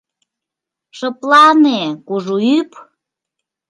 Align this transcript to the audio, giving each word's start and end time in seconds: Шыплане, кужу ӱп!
Шыплане, 0.97 1.81
кужу 2.07 2.35
ӱп! 2.57 2.71